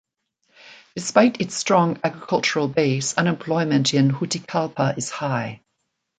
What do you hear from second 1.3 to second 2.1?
its strong